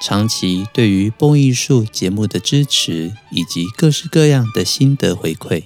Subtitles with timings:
[0.00, 5.62] 长期对于蹦艺术节目的支持，以及各式各样的心得回馈。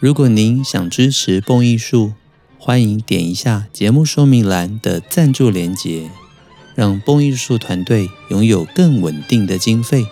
[0.00, 2.12] 如果您想支持蹦艺术，
[2.58, 6.10] 欢迎点一下节目说明栏的赞助连结，
[6.74, 10.06] 让蹦艺术团队拥有更稳定的经费，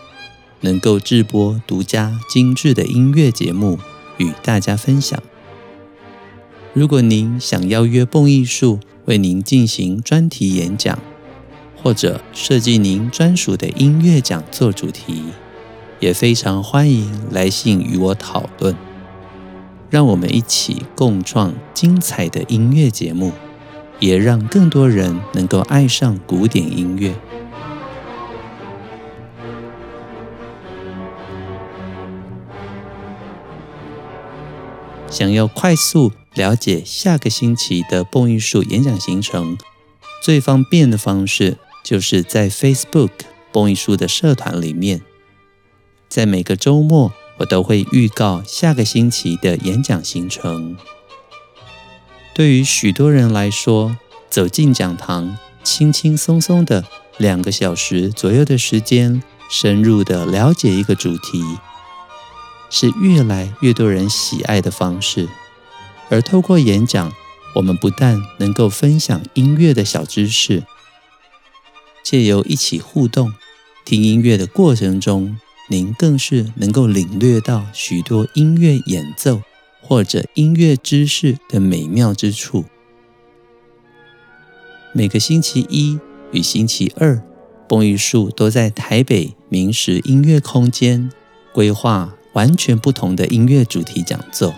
[0.60, 3.78] 能够制播独家精致的音乐节目
[4.18, 5.20] 与大家分享。
[6.72, 10.96] 如果您想邀约蹦艺术为您进行专题演讲，
[11.82, 15.24] 或者设计您专属的音乐讲座主题，
[15.98, 18.76] 也非常欢迎来信与我讨论。
[19.88, 23.32] 让我们一起共创精彩的音乐节目，
[23.98, 27.14] 也让更多人能够爱上古典音乐。
[35.08, 39.58] 想要快速了解下个星期的蹦艺术演讲行程，
[40.22, 43.10] 最方便的方式，就是在 Facebook
[43.52, 45.02] 蹦艺术的社团里面，
[46.08, 50.76] 在每个周末，我都会预告下个星期的演讲行程。
[52.34, 53.96] 对于许多人来说，
[54.28, 56.84] 走进讲堂，轻轻松松的
[57.18, 61.42] 两个小时左右的时间，深入的了解一个主题，
[62.70, 65.28] 是越来越多人喜爱的方式。
[66.08, 67.12] 而透过演讲，
[67.56, 70.62] 我们不但能够分享音乐的小知识。
[72.02, 73.32] 借由一起互动、
[73.84, 75.38] 听音乐的过程中，
[75.68, 79.42] 您更是能够领略到许多音乐演奏
[79.80, 82.64] 或者音乐知识的美妙之处。
[84.92, 85.98] 每个星期一
[86.32, 87.22] 与星期二，
[87.68, 91.10] 蹦玉树都在台北明石音乐空间
[91.52, 94.54] 规划完全不同的音乐主题讲座。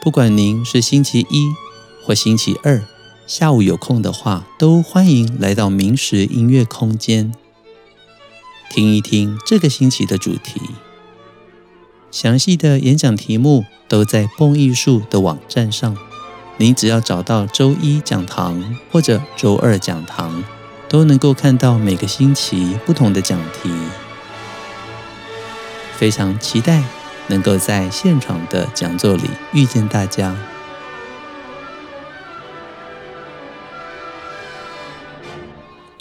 [0.00, 1.48] 不管您是星期一
[2.02, 2.82] 或星期二。
[3.34, 7.32] 下午有空的话，都欢迎来到明石音乐空间，
[8.68, 10.60] 听一听这个星期的主题。
[12.10, 15.96] 详细的演讲题目都在蹦艺术的网站上，
[16.58, 20.44] 您只要找到周一讲堂或者周二讲堂，
[20.86, 23.70] 都能够看到每个星期不同的讲题。
[25.96, 26.84] 非常期待
[27.28, 30.36] 能够在现场的讲座里遇见大家。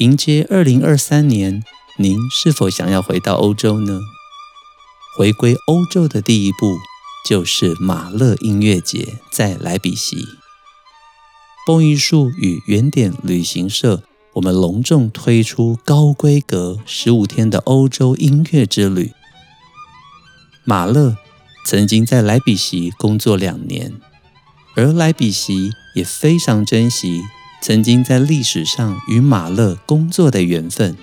[0.02, 1.64] 迎接二零二三年，
[2.00, 4.00] 您是否想要回到欧洲呢？
[5.16, 6.76] 回归欧洲的第一步
[7.24, 10.18] 就是马勒音乐节在莱比锡。
[11.68, 14.02] 蹦艺术与原点旅行社，
[14.34, 19.12] 我们隆重推出高规格十五天的欧洲音乐之旅。
[20.66, 21.16] 马勒
[21.68, 23.94] 曾经在莱比锡工作两年，
[24.76, 27.22] 而莱比锡也非常珍惜。
[27.62, 30.98] 曾经在历史上与马勒工作的缘分。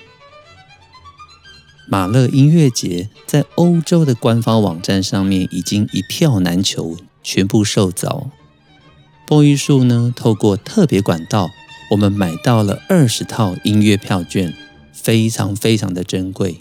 [1.87, 8.31] 马勒音乐节在欧洲的官方网站上面已经一票难求，全部售早。
[9.25, 11.49] 蹦艺术呢，透过特别管道，
[11.93, 14.53] 我们买到了二十套音乐票券，
[14.93, 16.59] 非常非常的珍贵。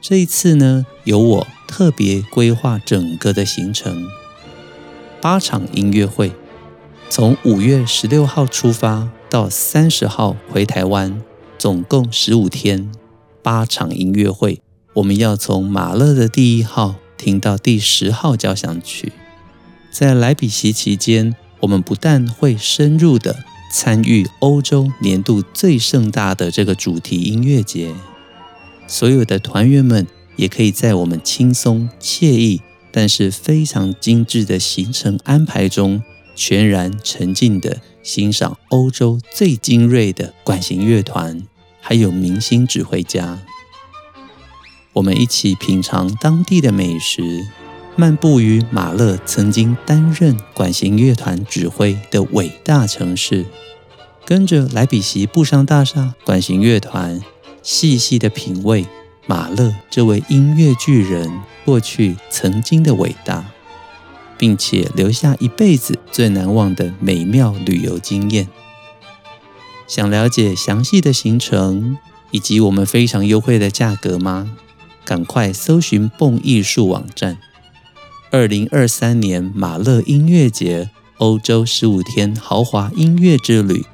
[0.00, 4.06] 这一次呢，由我特别规划整个的行程，
[5.20, 6.30] 八场音乐会，
[7.10, 9.08] 从五月十六号出发。
[9.28, 11.20] 到三十号回台湾，
[11.58, 12.90] 总共十五天，
[13.42, 14.60] 八场音乐会。
[14.94, 19.12] 我们要从马勒的第一号听到第十号交响曲。
[19.90, 23.36] 在莱比锡期间，我们不但会深入的
[23.72, 27.94] 参与欧洲年度最盛大的这个主题音乐节，
[28.86, 30.06] 所有的团员们
[30.36, 32.62] 也可以在我们轻松惬意，
[32.92, 36.02] 但是非常精致的行程安排中，
[36.36, 41.42] 全然沉浸的欣赏欧洲最精锐的管弦乐团，
[41.80, 43.40] 还有明星指挥家。
[44.92, 47.46] 我们一起品尝当地的美食，
[47.96, 53.46] 漫步于马勒曾经担任管弦乐团指挥的伟大城市，
[54.24, 57.20] 跟着莱比锡布商大厦管弦乐团，
[57.62, 58.86] 细细的品味
[59.26, 63.44] 马勒这位音乐巨人过去曾经的伟大。
[64.38, 68.48] 并且留下一辈子最难忘的美妙旅游经验。
[69.86, 71.96] 想了解详细的行程，
[72.30, 74.56] 以及我们非常优惠的价格吗？
[75.04, 77.38] 赶快搜寻蹦艺术网站。
[78.32, 83.84] 二零二三年马勒音乐节，欧洲十五天豪华音乐之旅。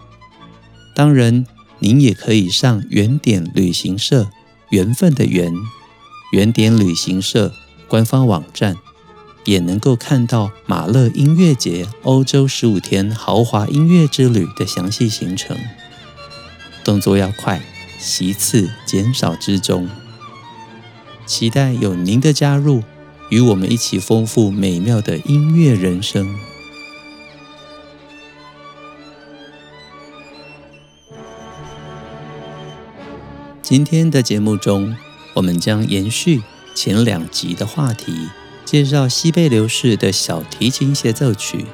[0.95, 1.47] 当然，
[1.81, 4.31] 您也可以上原点旅行社
[4.73, 5.53] （缘分的缘）
[6.33, 7.53] 原点旅行社
[7.87, 8.77] 官方网站，
[9.45, 15.57] 也能够看到马勒音乐节欧洲十五天豪华音乐之旅的详细行程。
[16.85, 17.63] 动作要快，
[17.99, 19.89] 席次减少之中。
[21.27, 22.83] 期待有您的加入，
[23.31, 26.35] 与我们一起丰富美妙的音乐人生。
[33.63, 34.95] 今天的节目中，
[35.35, 36.43] 我们将延续
[36.75, 38.13] 前两集的话题，
[38.73, 41.67] 介绍西贝流士的小提琴协奏曲。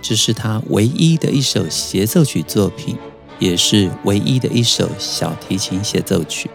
[0.00, 2.96] 这是他唯一的一首协奏曲作品，
[3.38, 6.48] 也是唯一的一首小提琴协奏曲。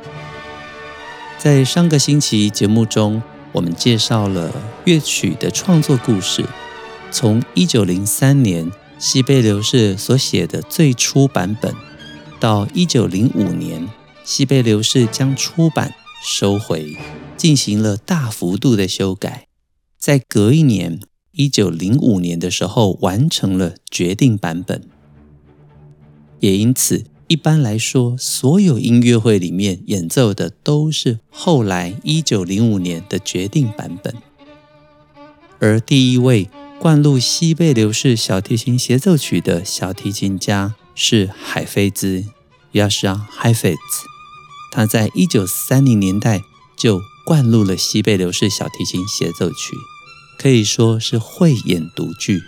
[1.38, 4.51] 在上个星期节目中，我们介绍了
[4.86, 6.44] 乐曲的创作故事，
[7.12, 11.72] 从一九零三年西贝流士所写的最初版本，
[12.40, 13.88] 到一九零五年
[14.24, 15.94] 西贝流士将初版
[16.25, 16.98] 收回，
[17.38, 19.45] 进行了大幅度的修改，
[20.03, 21.00] 在隔一年
[21.31, 24.83] 一九零五年的时候完成了决定版本，
[26.41, 27.05] 也因此。
[27.29, 34.13] 一般来说，所有音乐会里面演奏的都是后来一九零五年的决定版本。
[35.59, 36.49] 而第一位
[36.81, 42.25] 灌录西贝流士小提琴协奏曲的小提琴家是海菲兹
[42.73, 43.77] Jascha Heifetz，
[44.73, 46.41] 他在一九三零年代
[46.75, 49.77] 就灌录了西贝流士小提琴协奏曲，
[50.44, 52.44] 可以说是慧眼独具。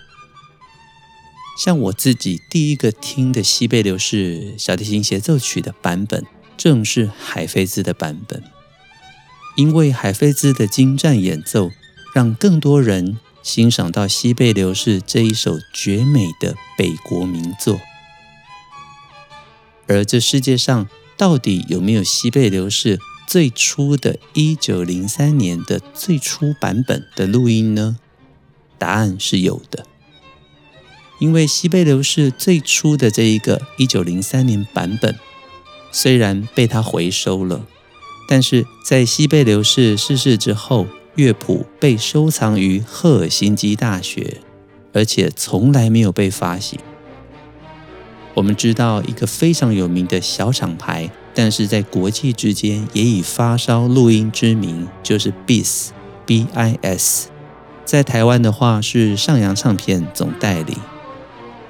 [1.57, 6.25] 像我自己第一个听的西贝流士小提琴协奏曲的版本，
[6.57, 8.43] 正是海菲兹的版本。
[9.55, 11.71] 因为海菲兹的精湛演奏，
[12.13, 17.79] 让更多人欣赏到西贝流士这一首绝美的北国名作。
[19.87, 27.97] 而这世界上到底有没有西贝流士最初的一九零三年的最初版本的录音呢？
[28.77, 29.85] 答案是有的。
[31.19, 35.15] 因为西贝流士最初的这一个一九零三年版本，
[35.91, 37.65] 虽然被他回收了，
[38.27, 40.85] 但是在西贝流士逝世之后，
[41.15, 44.41] 乐谱被收藏于赫尔辛基大学，
[44.91, 46.77] 而且从来没有被发行。
[48.33, 57.27] 我们知道一个非常有名的小厂牌，但是在国际之间也以发烧录音之名，就是 BIS，B-I-S，
[57.83, 60.77] 在台湾的话是上扬唱片总代理。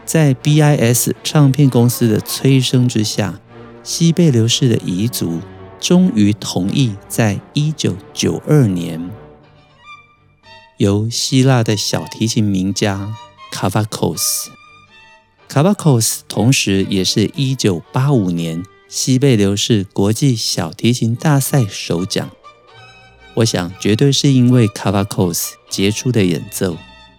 [0.06, 3.39] 在 BIS 唱片公司的催生之下，
[3.81, 5.41] 西贝流士的彝族
[5.79, 9.09] 终于同意，在一九九二年，
[10.77, 13.15] 由希腊的小提琴名家
[13.51, 22.29] Kavakos，Kavakos 同时也是一九八五年西贝流士国际小提琴大赛首奖。
[23.36, 26.77] 我想，绝对是因为 Kavakos 杰出的演奏，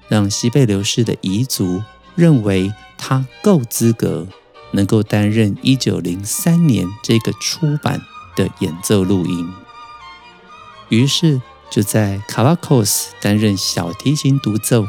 [0.09, 1.83] 让西贝流士的遗族。
[2.14, 4.26] 认为他够资格，
[4.71, 8.00] 能够担任一九零三年这个出版
[8.35, 9.52] 的演奏录音，
[10.88, 14.87] 于是就在卡瓦科斯担任小提琴独奏，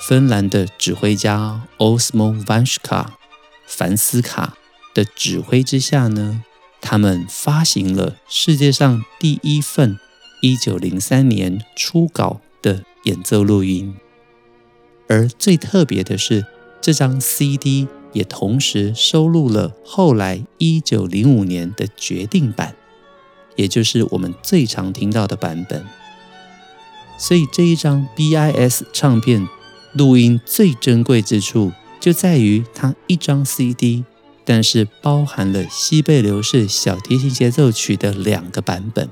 [0.00, 3.12] 芬兰的指挥家奥斯莫万斯卡
[3.66, 4.54] 凡斯卡
[5.00, 6.44] 的指挥之下呢，
[6.82, 9.98] 他们发行了世界上第一份
[10.42, 13.94] 一九零三年初稿的演奏录音，
[15.08, 16.44] 而最特别的是。
[16.82, 22.74] 这张 CD 也同时收录了后来一九零五年的决定版，
[23.54, 25.84] 也就是我们最常听到的版本。
[27.18, 29.46] 所以这一张 BIS 唱片
[29.92, 34.04] 录音最珍贵之处，就在于它一张 CD，
[34.52, 39.08] 但是包含了西贝流士小提琴协奏曲的两个版本，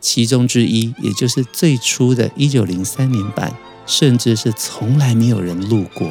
[0.00, 6.10] 其中之一也就是最初的一九零三年版，甚至是从来没有人录过。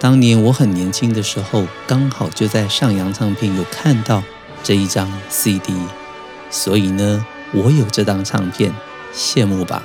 [0.00, 4.24] 当年我很年轻的时候，刚好就在上扬唱片有看到
[4.64, 5.72] 这一张 CD，
[6.50, 8.74] 所以呢，我有这张唱片，
[9.14, 9.84] 羡慕吧？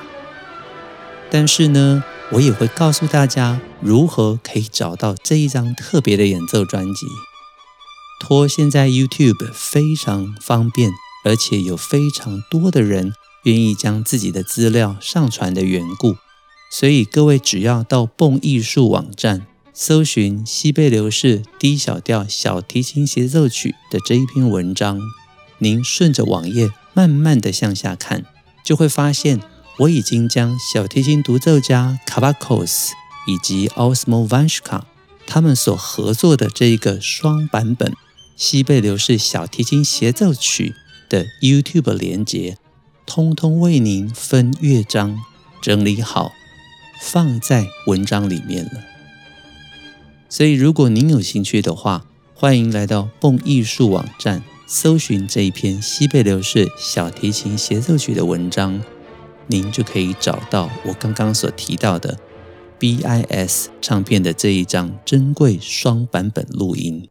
[1.29, 7.05] 但是呢，我也会告诉大家如何可以找到这一张特别的演奏专辑。
[8.19, 10.91] 托现在 YouTube 非常方便，
[11.23, 16.17] 而且有非常多的人愿意将自己的资料上传的缘故，
[16.71, 19.47] 所以各位只要到蹦艺术网站。
[19.79, 24.99] 搜寻西贝流士 D 小调小提琴协奏曲的这一篇文章，
[25.59, 28.25] 您顺着网页慢慢的向下看，
[28.65, 29.39] 就会发现
[29.79, 32.89] 我已经将小提琴独奏家 Kavakos
[33.27, 34.81] 以及 Osmo Vanshka
[35.27, 37.93] 他们所合作的这一个双版本
[38.35, 40.73] 西贝流士小提琴协奏曲
[41.09, 42.57] 的 YouTube 连接，
[43.05, 45.19] 通通为您分乐章
[45.61, 46.31] 整理好，
[47.01, 48.83] 放在文章里面了。
[50.27, 58.81] 所以，如果您有兴趣的话，欢迎来到蹦艺术网站，搜寻这一篇西贝流士小提琴协奏曲的文章，
[59.47, 62.19] 您就可以找到我刚刚所提到的
[62.79, 67.09] BIS 唱片的这一张珍贵双版本录音。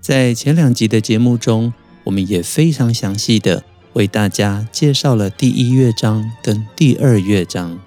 [0.00, 1.72] 在前两集的节目中，
[2.04, 7.80] 我们也非常详细的为大家介绍了第一乐章跟第二乐章。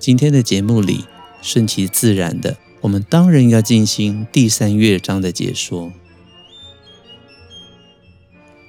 [0.00, 1.04] 今天的节目里，
[1.40, 5.92] 顺其自然的，我们当然要进行第三乐章的解说。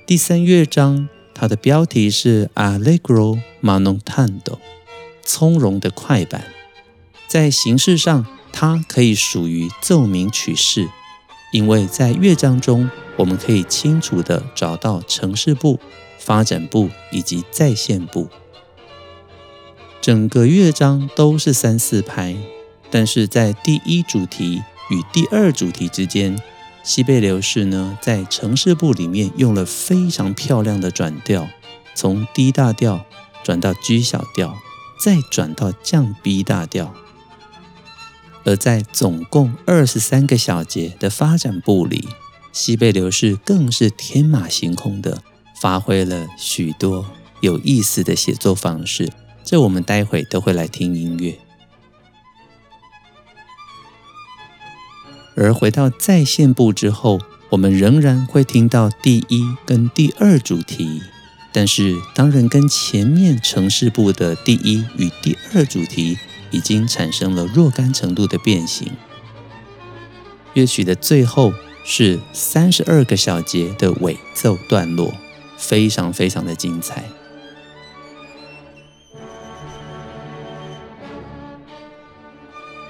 [0.10, 4.58] 第三乐章，它的标题是 Allegro ma non tanto，
[5.22, 6.46] 从容的快板。
[7.28, 10.90] 在形式上，它可以属于奏鸣曲式，
[11.54, 15.80] 因为在乐章中，我们可以清楚地找到呈示部、
[16.18, 18.30] 发展部以及再现部。
[20.02, 22.36] 整个乐章都是三四拍，
[22.90, 26.36] 但是在第一主题与第二主题之间，
[26.84, 31.48] 西贝流士呢在呈示部里面用了非常漂亮的转调，
[31.94, 33.06] 从 D 大调
[33.44, 34.58] 转到 G 小调，
[35.04, 36.94] 再转到降 B 大调。
[38.46, 42.08] 而在总共二十三个小节的发展部里，
[42.52, 45.22] 西贝流士更是天马行空的
[45.62, 47.06] 发挥了许多
[47.42, 49.12] 有意思的写作方式。
[49.44, 51.38] 这我们待会都会来听音乐，
[55.42, 57.18] 而回到再现部之后，
[57.50, 61.02] 我们仍然会听到第一跟第二主题，
[61.54, 66.18] 但是当然跟前面呈示部的第一与第二主题
[66.52, 68.92] 已经产生了若干程度的变形。
[70.56, 71.54] 乐曲的最后
[71.86, 75.14] 是三十二个小节的尾奏段落，
[75.58, 77.06] 非常非常的精彩。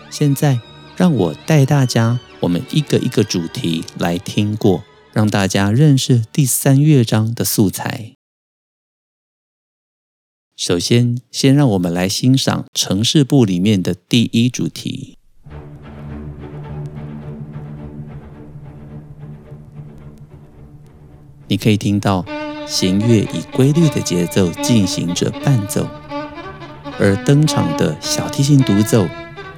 [0.10, 0.60] 现在，
[1.00, 8.15] 让我带大家，我们一个一个主题来听过，让大家认识第三乐章的素材。
[10.58, 15.18] 首先，先让我们来欣赏城市部里面的第一主题。
[21.48, 22.25] 你可以听到
[22.68, 25.88] 弦乐以规律的节奏进行着伴奏，
[27.00, 29.08] 而登场的小提琴独奏。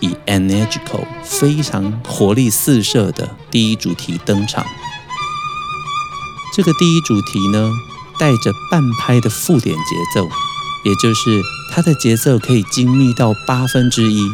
[0.02, 4.66] 以 energical 非常活力四射的第一主题登场。
[6.54, 7.72] 这个第一主题呢，
[8.20, 10.28] 带着半拍的附点节奏，
[10.84, 11.42] 也就是
[11.72, 14.30] 它的节奏可以精密到八分之一，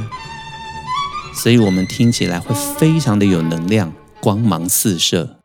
[1.34, 5.38] 所以我们听起来会非常的有能量，光芒四射。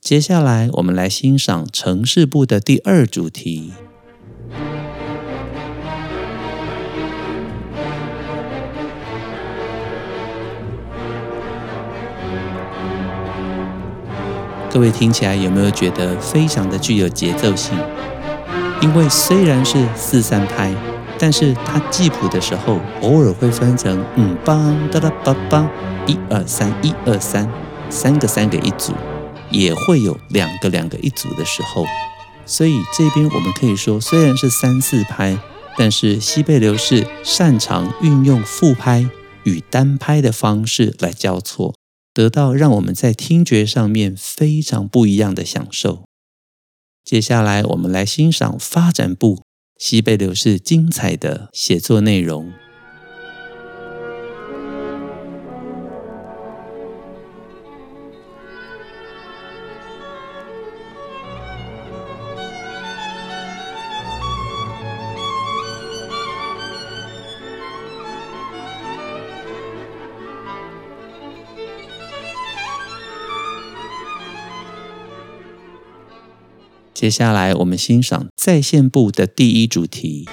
[0.00, 3.72] 接下来，我们来欣赏城市部的第二主题。
[14.70, 17.78] 各位听起来有没有觉得非常的具有节奏性？
[18.82, 20.70] 因为虽然是四三拍，
[21.18, 25.66] 但是它记谱的时候偶尔会分成嗯梆哒哒梆梆，
[26.06, 27.50] 一二三一二三，
[27.88, 28.92] 三个三个一组，
[29.50, 31.86] 也会有两个两个一组的时候。
[32.44, 35.38] 所以这边我们可以说，虽然是三四拍，
[35.78, 39.08] 但是西贝流士擅长运用复拍
[39.44, 41.72] 与单拍的方式来交错。
[42.16, 46.06] 得到让我们在听觉上面非常不一样的享受。
[47.04, 49.42] 接下来，我们来欣赏发展部
[49.78, 52.54] 西贝流士精彩的写作内容。
[77.06, 80.28] 接下来，我们欣赏再现部的第一主题。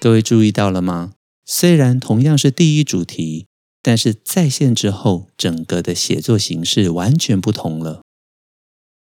[0.00, 1.12] 各位注意到了吗？
[1.46, 3.46] 虽然同样是第一主题，
[3.80, 8.02] 但是再现之后，整个的写作形式完全不同了。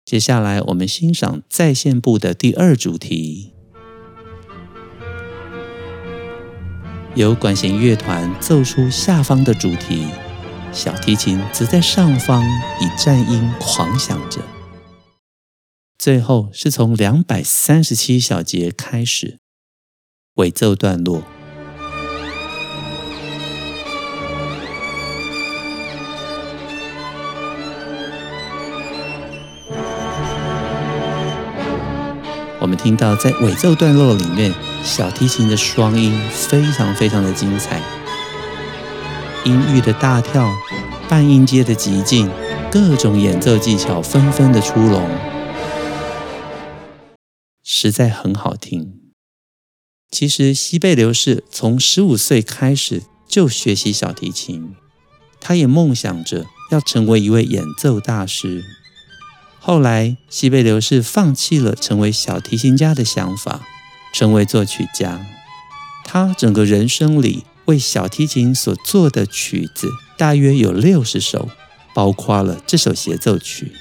[0.05, 3.55] 接下来，我们欣赏再现部的第二主题，
[7.15, 10.07] 由管弦乐团奏出下方的主题，
[10.73, 12.43] 小提琴则在上方
[12.81, 14.41] 以颤音狂响着。
[15.99, 19.39] 最后是从两百三十七小节开始，
[20.37, 21.23] 尾奏段落。
[32.59, 34.55] 我们听到在尾奏段落里面，
[34.85, 37.81] 小提琴的双音非常非常的精彩，
[39.45, 40.53] 音域的大跳，
[41.09, 42.29] 半音阶的急进，
[42.71, 45.09] 各种演奏技巧纷纷的出笼，
[47.63, 48.99] 实在很好听。
[50.11, 54.75] 其实西贝流士从十五岁开始就学习小提琴，
[55.41, 58.65] 他也梦想着要成为一位演奏大师。
[59.61, 63.63] 后来，西贝流士放弃了成为小提琴家的想法，
[64.13, 65.27] 成为作曲家。
[66.05, 69.89] 他整个人生里为小提琴所做的曲子
[70.19, 71.49] 大约有六十首，
[71.95, 73.73] 包括了这首协奏曲。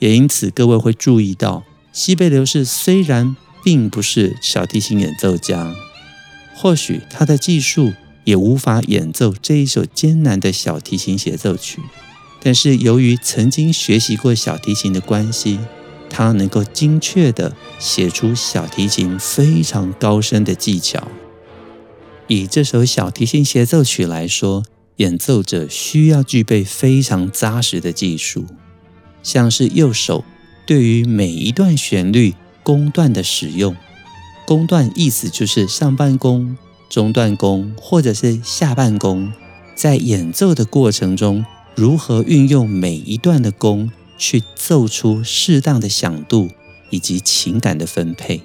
[0.00, 5.74] 也因此，各位会注意到，西贝流士虽然并不是小提琴演奏家，
[6.56, 7.92] 或许他的技术
[8.24, 11.80] 也无法演奏这一首艰难的小提琴协奏曲。
[12.42, 15.58] 但是由于曾经学习过小提琴的关系，
[16.14, 21.08] 他能够精确地写出小提琴非常高深的技巧。
[22.28, 24.62] 以这首小提琴协奏曲来说，
[24.98, 28.46] 演奏者需要具备非常扎实的技术，
[29.24, 30.24] 像是右手
[30.64, 33.74] 对于每一段旋律弓段的使用，
[34.46, 36.56] 弓段意思就是上半弓、
[36.88, 39.32] 中段弓或者是下半弓，
[39.74, 41.44] 在演奏的过程中。
[41.76, 46.50] 如何运用每一段的弓去奏出适当的响度
[46.90, 48.42] 以及情感的分配？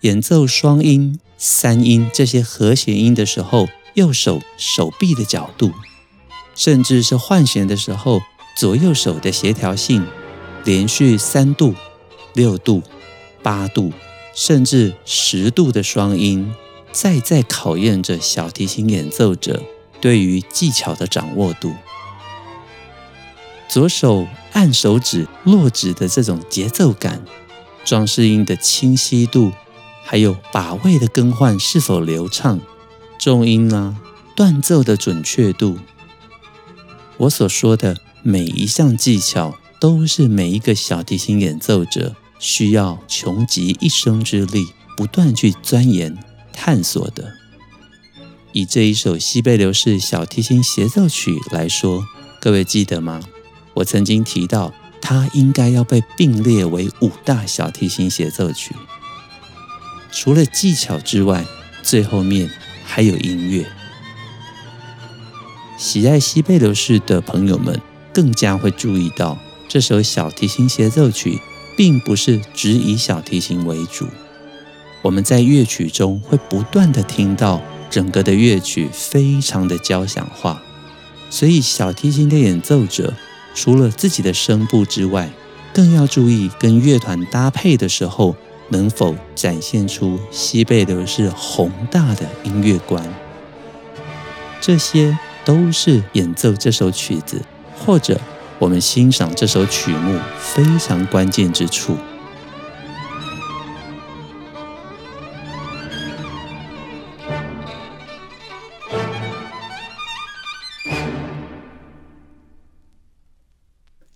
[0.00, 5.72] 演奏双音、三音这些和弦音的时候，右手手臂的角度，
[6.54, 8.20] 甚至是换弦的时候，
[8.56, 10.06] 左右手的协调性，
[10.64, 11.74] 连续三度、
[12.34, 12.82] 六度、
[13.42, 13.92] 八度，
[14.34, 16.52] 甚至十度的双音，
[16.92, 19.62] 再再考验着小提琴演奏者
[20.00, 21.72] 对于技巧的掌握度。
[23.68, 27.22] 左手按手指落指的这种节奏感，
[27.84, 29.52] 装饰音的清晰度，
[30.04, 32.60] 还有把位的更换是否流畅，
[33.18, 33.96] 重音啊，
[34.34, 35.78] 断奏的准确度。
[37.16, 46.16] 我所说的每一项技巧，都是每一个小提琴演奏者需要穷极一生之力，不断去钻研
[46.52, 47.34] 探索的。
[48.52, 52.04] 以这一首西贝流士小提琴协奏曲来说，
[52.40, 53.20] 各位记得吗？
[53.74, 58.74] 我曾经提到，它应该要被并列为五大小提琴协奏曲。
[60.10, 61.44] 除了技巧之外，
[61.82, 62.48] 最后面
[62.84, 63.66] 还有音乐。
[65.76, 67.80] 喜爱西贝流士的朋友们
[68.12, 69.36] 更加会注意到，
[69.68, 71.40] 这首小提琴协奏曲
[71.76, 74.06] 并不是只以小提琴为主。
[75.02, 77.60] 我们在乐曲中会不断地听到
[77.90, 80.62] 整个的乐曲非常的交响化，
[81.28, 83.12] 所以小提琴的演奏者。
[83.54, 85.30] 除了自己的声部之外，
[85.72, 88.34] 更要注意跟乐团搭配的时候，
[88.68, 93.02] 能否展现出西贝流士宏大的音乐观。
[94.60, 97.42] 这些都是演奏这首曲子，
[97.78, 98.20] 或者
[98.58, 101.96] 我们欣赏这首曲目非常关键之处。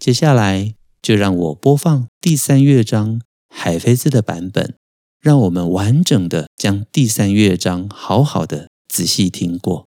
[0.08, 3.20] 接下来就让我播放第三乐章
[3.54, 4.74] 海菲兹的版本，
[5.20, 9.86] 让我们完整的将第三乐章好好的仔细听过，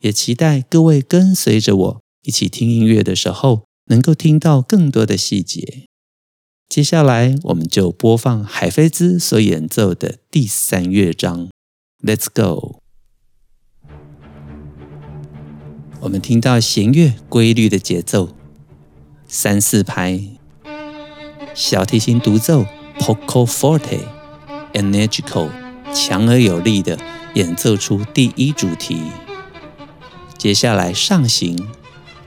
[0.00, 5.84] 也期待各位跟随着我一起听音乐的时候，能够听到更多的细节。
[6.66, 11.50] 接下来我们就播放海菲兹所演奏的第三乐章
[12.02, 12.80] ，Let's go。
[16.00, 18.39] 我们听到弦乐规律的节奏。
[19.32, 20.20] 三四拍，
[21.54, 22.66] 小提琴独奏
[22.98, 25.48] ，poco forte，energical，
[25.94, 26.98] 强而有力的
[27.34, 29.00] 演奏出第一主题。
[30.36, 31.56] 接下来上行，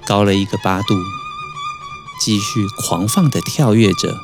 [0.08, 0.94] 高了一个八度，
[2.22, 4.16] 继续狂放的跳跃着。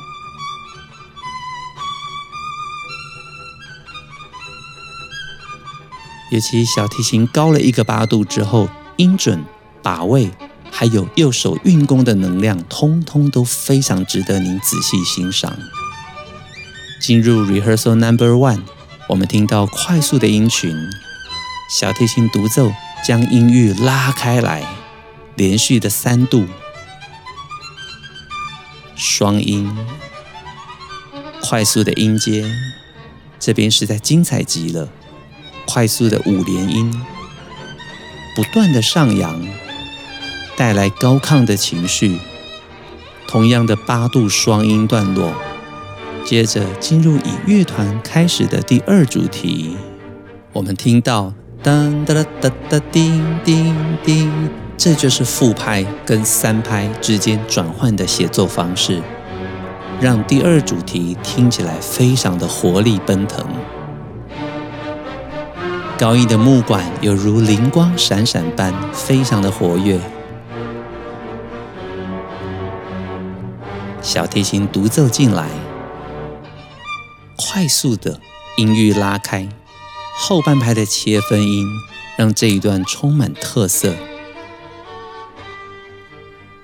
[6.32, 9.44] 尤其小提琴高了一个八度之后，音准、
[9.82, 10.30] 把位，
[10.70, 15.58] 还有右手运弓的能量，通通都非常值得您仔细欣赏。
[17.00, 18.62] 进入 Rehearsal Number One，
[19.08, 20.74] 我们听到快速的音群，
[21.70, 22.72] 小提琴独奏
[23.06, 24.64] 将音域拉开来，
[25.36, 26.46] 连续的三度，
[28.96, 29.76] 双音，
[31.42, 32.50] 快速的音阶，
[33.38, 34.88] 这边实在精彩极了。
[35.66, 37.02] 快速的五连音，
[38.34, 39.40] 不断的上扬，
[40.60, 42.18] 带来高亢的情绪。
[43.26, 45.32] 同样的八度双音段落，
[46.22, 49.74] 接着进入以乐团开始的第二主题，
[50.52, 59.00] 我们听到当哒哒哒哒叮叮叮，这就是副拍跟三拍之间转换的协奏方式，
[59.98, 63.46] 让第二主题听起来非常的活力奔腾。
[65.96, 69.98] 高音的木管有如灵光闪闪般，非常的活跃。
[74.12, 75.48] 小提琴独奏进来，
[77.36, 78.20] 快速的
[78.56, 79.48] 音域拉开，
[80.16, 81.64] 后半拍的切分音
[82.18, 83.94] 让这一段充满特色。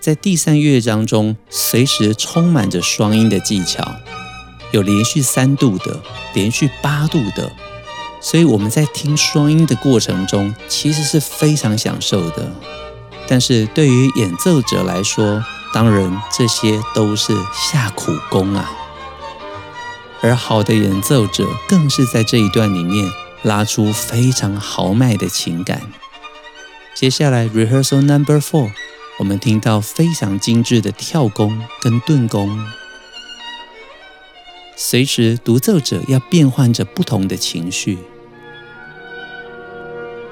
[0.00, 3.94] 在第三乐章中，随时充满着双音的技巧，
[4.72, 6.02] 有连续三度的，
[6.34, 7.52] 连续八度的。
[8.20, 12.50] 所以我们在听双音的过程中，其实是非常享受的。
[13.28, 18.70] 但是对于演奏者来说，当然这些都是下苦功啊。
[20.22, 23.08] 而好的演奏者更是在这一段里面
[23.42, 25.82] 拉出非常豪迈的情感。
[26.94, 28.70] 接下来 Rehearsal Number Four，
[29.18, 32.58] 我们听到非常精致的跳弓跟顿弓，
[34.74, 37.98] 随时独奏者要变换着不同的情绪。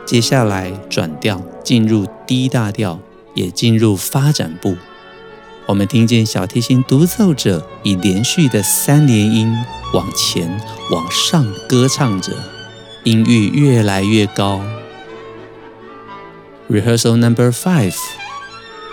[0.07, 2.99] 接下来转调进入 D 大调，
[3.35, 4.77] 也进入发展部。
[5.66, 9.50] 我们听见小提琴独奏者以连续的三连音
[9.94, 12.33] 往前往上歌唱着，
[13.05, 14.61] 音域越来越高。
[16.70, 17.96] Rehearsal Number Five，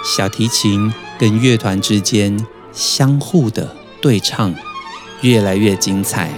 [0.06, 4.56] 小提琴跟乐团之间相互的对唱，
[5.20, 6.32] 越来越精彩。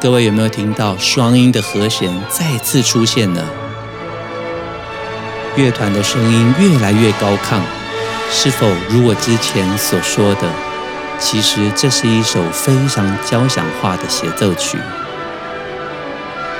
[0.00, 3.40] 各位有没有听到双音的和弦再次出现呢？
[5.56, 7.60] 乐团的声音越来越高亢，
[8.36, 10.52] 是否如我之前所说的，
[11.18, 14.76] 其实这是一首非常交响化的协奏曲？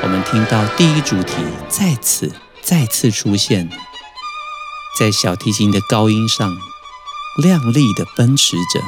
[0.02, 1.34] 我们听到第一主题
[1.68, 2.32] 再次
[2.62, 3.68] 再次出现，
[4.98, 6.56] 在小提琴的高音上
[7.42, 8.80] 亮丽的奔驰着。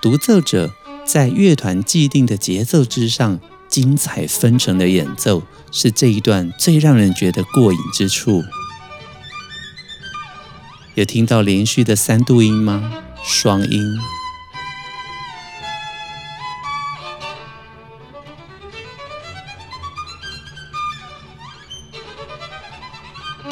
[0.00, 0.72] 独奏者
[1.06, 3.38] 在乐团既定的节奏之上，
[3.74, 8.44] 精彩纷呈的演奏，是这一段最让人觉得过瘾之处。
[10.94, 13.02] 有听到连续的三度音吗？
[13.24, 13.98] 双音，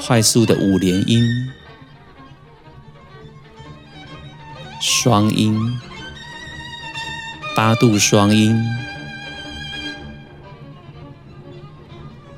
[0.07, 1.51] 快速的五连音，
[4.81, 5.81] 双音。
[7.57, 8.57] 八度双音，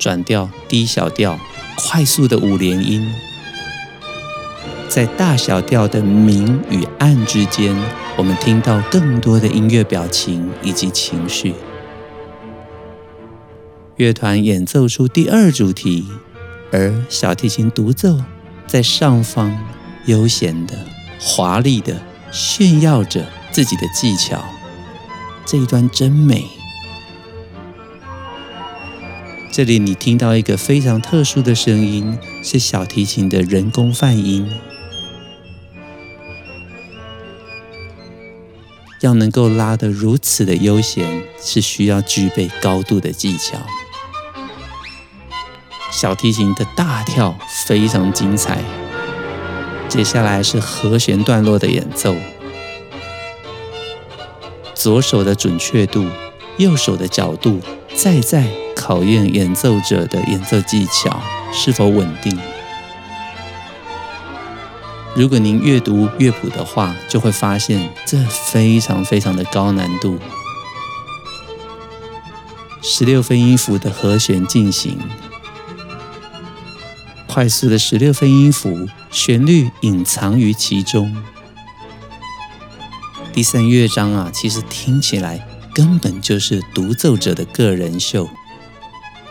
[0.05, 1.41] 转调低小调，
[1.79, 3.11] 快速的五连音，
[4.87, 7.75] 在大小调的明与暗之间，
[8.15, 11.55] 我们听到更多的音乐表情以及情绪。
[13.97, 16.05] 乐团演奏出第二主题，
[16.71, 18.21] 而小提琴独奏
[18.67, 19.59] 在上方
[20.05, 20.75] 悠闲的、
[21.19, 21.97] 华丽的
[22.31, 24.45] 炫耀着自己的技巧。
[25.47, 26.54] 这一段真美。
[29.57, 34.51] 这里你听到一个非常特殊的声音，是小提琴的人工泛音。
[39.01, 43.57] 要能够拉得如此的悠闲，是需要具备高度的技巧。
[45.93, 48.59] 小提琴的大跳非常精彩。
[49.89, 52.17] 接下来是和弦段落的演奏。
[54.75, 56.09] 左手的准确度，
[56.57, 57.61] 右手的角度，
[57.95, 58.49] 再再
[58.87, 62.39] 考验演奏者的演奏技巧是否稳定。
[65.17, 70.19] 如果您阅读乐谱的话，就会发现这非常非常的高难度。
[72.83, 74.99] 十六分音符的和弦进行，
[77.27, 81.17] 快速的十六分音符，旋律隐藏于其中。
[83.33, 88.29] 第三乐章啊，其实听起来根本就是独奏者的个人秀。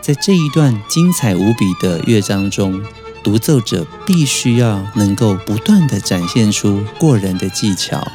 [0.04, 2.78] 在这一段精彩无比的乐章中，
[3.22, 8.06] 独奏者必须要能够不断地展现出过人的技巧、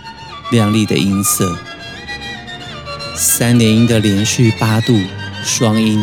[0.51, 1.57] 亮丽的音色、
[3.15, 4.99] 三连音的连续八度
[5.43, 5.99] 双音，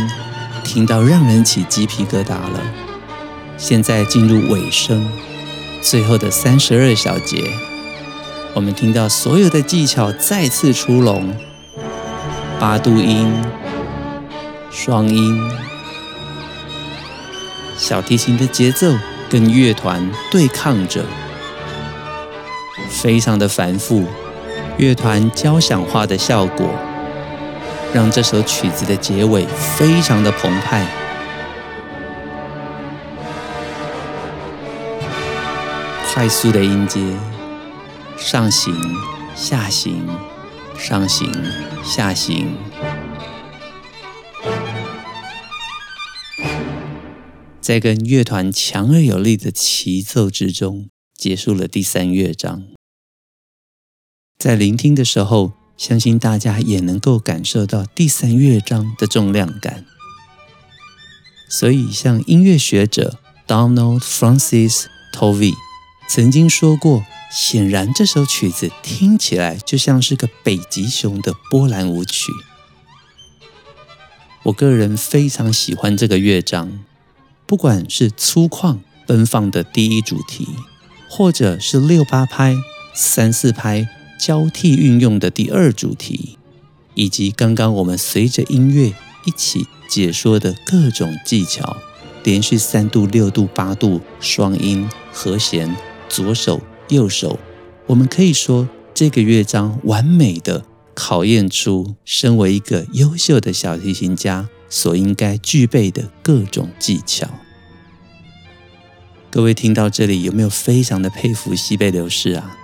[0.64, 2.61] 听到让人起鸡皮疙瘩了。
[3.57, 5.09] 现在进入尾声，
[5.81, 7.49] 最后的三十二小节，
[8.55, 11.33] 我们听到所有的技巧再次出笼，
[12.59, 13.33] 八度音、
[14.72, 15.40] 双音。
[17.88, 18.92] 小提琴的节奏
[19.31, 21.05] 跟乐团对抗着，
[22.88, 24.05] 非常的繁复。
[24.77, 26.68] 乐团交响化的效果，
[27.94, 29.46] 让这首曲子的结尾
[29.77, 30.85] 非常的澎湃。
[36.12, 37.01] 快速的音阶，
[38.16, 38.75] 上行、
[39.37, 40.05] 下行，
[40.77, 41.33] 上行、
[41.85, 42.53] 下行。
[47.66, 52.62] 在跟乐团强而有力的齐奏之中，结束了第三乐章。
[54.38, 59.85] 在聆听的时候，相信大家也能够感受到第三乐章的重量感。
[61.50, 65.55] 所以，像音乐学者 Donald Francis Tovey
[66.09, 72.31] 曾经说过，显然这首曲子听起来就像是个北极熊的波兰舞曲。
[74.44, 76.85] 我个人非常喜欢这个乐章。
[77.46, 80.48] 不管是粗犷奔放的第一主题，
[81.09, 82.56] 或者是六八拍、
[82.92, 86.37] 三四拍交替运用的第二主题，
[86.94, 88.92] 以及刚刚我们随着音乐
[89.24, 91.76] 一起解说的各种技巧，
[92.24, 95.76] 连续三度、六度、八度双音和弦，
[96.09, 97.38] 左手、右手，
[97.87, 104.48] 我们可以说这个乐章完美的考验出身为一个优秀的小提琴家。
[104.68, 107.29] 所应该具备的各种技巧。
[109.31, 112.57] 各位听到这里，有没有非常的佩服西贝流士啊？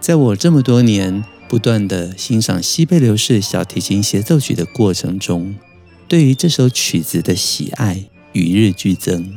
[0.00, 5.56] 在我这么多年不断的欣赏西贝流士小提琴协奏曲的过程中，
[6.06, 9.36] 对于这首曲子的喜爱与日俱增。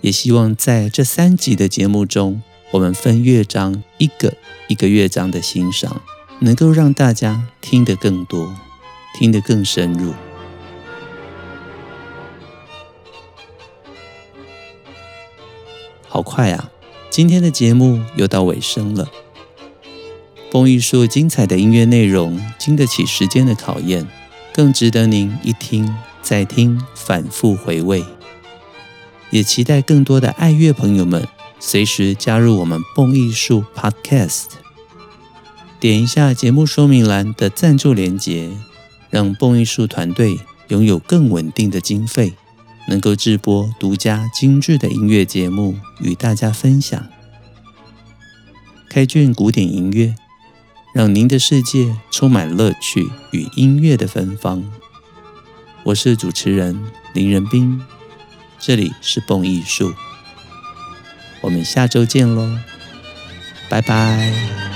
[0.00, 4.34] 也希望在这三集的节目中，我们分乐章一个
[4.68, 6.00] 一个乐章的欣赏，
[6.40, 8.52] 能够让大家听得更多。
[9.14, 10.14] 听得更深入，
[16.08, 16.70] 好快啊！
[17.10, 19.08] 今天的节目又到尾声了。
[20.50, 24.06] 蹦艺术精彩的音乐内容，经得起时间的考验，
[24.52, 28.04] 更值得您一听再听，反复回味。
[29.30, 31.26] 也期待更多的爱乐朋友们
[31.58, 34.44] 随时加入我们蹦艺术 Podcast，
[35.80, 38.50] 点一下节目说明栏的赞助连结。
[39.12, 42.32] 让蹦艺术团队拥有更稳定的经费，
[42.88, 47.06] 能够制播独家精致的音乐节目与大家分享。
[48.88, 50.14] 开卷古典音乐，
[50.94, 54.64] 让您的世界充满乐趣与音乐的芬芳。
[55.84, 57.82] 我是主持人林仁斌，
[58.58, 59.92] 这里是蹦艺术，
[61.42, 62.58] 我们下周见喽，
[63.68, 64.71] 拜拜。